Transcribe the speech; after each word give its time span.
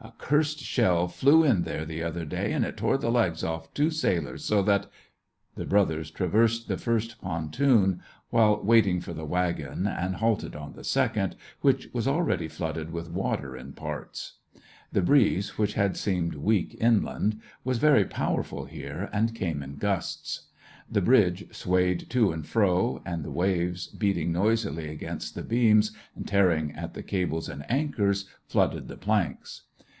"A 0.10 0.32
cursed 0.32 0.60
shell 0.60 1.08
flew 1.08 1.44
in 1.44 1.62
there 1.64 1.84
the 1.84 2.02
other 2.02 2.24
day, 2.24 2.52
and 2.52 2.64
it 2.64 2.76
tore 2.76 2.96
the 2.96 3.10
legs 3.10 3.44
off 3.44 3.66
of 3.66 3.74
two 3.74 3.90
sailors, 3.90 4.44
so 4.44 4.62
that..." 4.62 4.86
The 5.56 5.64
brothers 5.66 6.10
traversed 6.10 6.68
the 6.68 6.78
first 6.78 7.20
pontoon, 7.20 8.00
while 8.30 8.62
waiting 8.62 9.00
for 9.00 9.12
the 9.12 9.24
wagon, 9.26 9.86
and 9.86 10.14
halted 10.16 10.54
on 10.56 10.72
the 10.72 10.84
second, 10.84 11.36
which 11.62 11.88
was 11.92 12.06
already 12.08 12.46
flooded 12.48 12.92
with 12.92 13.10
water 13.10 13.54
in 13.56 13.72
parts. 13.74 14.34
The 14.92 15.02
breeze, 15.02 15.58
which 15.58 15.74
had 15.74 15.96
seemed 15.98 16.34
weak 16.36 16.76
inland, 16.80 17.38
was 17.64 17.76
very 17.78 18.04
powerful 18.06 18.64
here, 18.66 19.10
and 19.12 19.34
came 19.34 19.62
in 19.62 19.74
gusts; 19.76 20.48
the 20.90 21.02
bridge 21.02 21.52
swayed 21.54 22.08
to 22.10 22.32
and 22.32 22.46
fro, 22.46 23.02
and 23.04 23.22
the 23.24 23.32
waves, 23.32 23.88
beating 23.88 24.32
noisily 24.32 24.88
against 24.88 25.34
the 25.34 25.42
beams, 25.42 25.90
and 26.14 26.26
tearing 26.26 26.72
at 26.72 26.94
the 26.94 27.02
cables 27.02 27.48
and 27.50 27.68
anchors, 27.70 28.26
flooded 28.48 28.86
the 28.88 28.96
planks. 28.96 29.62